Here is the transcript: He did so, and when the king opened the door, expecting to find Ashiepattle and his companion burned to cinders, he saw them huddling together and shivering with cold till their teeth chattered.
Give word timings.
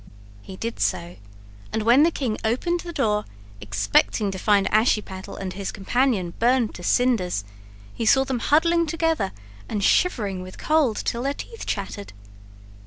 He 0.41 0.55
did 0.57 0.79
so, 0.79 1.17
and 1.71 1.83
when 1.83 2.01
the 2.01 2.09
king 2.09 2.39
opened 2.43 2.79
the 2.79 2.91
door, 2.91 3.23
expecting 3.61 4.31
to 4.31 4.39
find 4.39 4.67
Ashiepattle 4.71 5.35
and 5.37 5.53
his 5.53 5.71
companion 5.71 6.33
burned 6.39 6.73
to 6.73 6.81
cinders, 6.81 7.43
he 7.93 8.07
saw 8.07 8.23
them 8.23 8.39
huddling 8.39 8.87
together 8.87 9.31
and 9.69 9.83
shivering 9.83 10.41
with 10.41 10.57
cold 10.57 10.97
till 10.97 11.21
their 11.21 11.35
teeth 11.35 11.67
chattered. 11.67 12.13